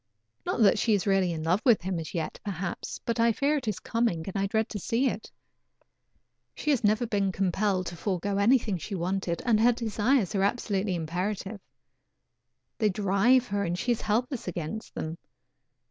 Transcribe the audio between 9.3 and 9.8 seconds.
and her